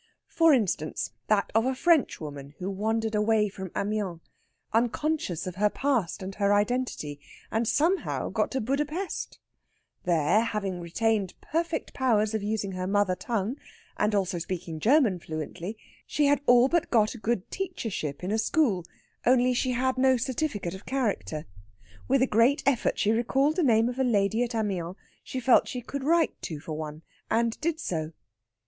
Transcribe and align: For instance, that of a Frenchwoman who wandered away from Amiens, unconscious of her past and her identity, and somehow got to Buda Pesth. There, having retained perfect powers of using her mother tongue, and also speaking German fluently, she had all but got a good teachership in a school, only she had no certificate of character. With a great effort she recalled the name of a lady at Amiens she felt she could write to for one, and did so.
For 0.29 0.51
instance, 0.51 1.11
that 1.27 1.51
of 1.53 1.63
a 1.67 1.75
Frenchwoman 1.75 2.55
who 2.57 2.71
wandered 2.71 3.13
away 3.13 3.49
from 3.49 3.69
Amiens, 3.75 4.19
unconscious 4.73 5.45
of 5.45 5.57
her 5.57 5.69
past 5.69 6.23
and 6.23 6.33
her 6.33 6.51
identity, 6.55 7.19
and 7.51 7.67
somehow 7.67 8.29
got 8.29 8.49
to 8.53 8.61
Buda 8.61 8.83
Pesth. 8.85 9.37
There, 10.05 10.41
having 10.43 10.79
retained 10.79 11.35
perfect 11.39 11.93
powers 11.93 12.33
of 12.33 12.41
using 12.41 12.71
her 12.71 12.87
mother 12.87 13.13
tongue, 13.15 13.57
and 13.95 14.15
also 14.15 14.39
speaking 14.39 14.79
German 14.79 15.19
fluently, 15.19 15.77
she 16.07 16.25
had 16.25 16.41
all 16.47 16.67
but 16.67 16.89
got 16.89 17.13
a 17.13 17.19
good 17.19 17.47
teachership 17.51 18.23
in 18.23 18.31
a 18.31 18.39
school, 18.39 18.83
only 19.27 19.53
she 19.53 19.73
had 19.73 19.99
no 19.99 20.17
certificate 20.17 20.73
of 20.73 20.87
character. 20.87 21.45
With 22.07 22.23
a 22.23 22.25
great 22.25 22.63
effort 22.65 22.97
she 22.97 23.11
recalled 23.11 23.55
the 23.55 23.61
name 23.61 23.87
of 23.87 23.99
a 23.99 24.03
lady 24.03 24.41
at 24.41 24.55
Amiens 24.55 24.95
she 25.23 25.39
felt 25.39 25.67
she 25.67 25.79
could 25.79 26.03
write 26.03 26.41
to 26.41 26.59
for 26.59 26.73
one, 26.73 27.03
and 27.29 27.61
did 27.61 27.79
so. 27.79 28.13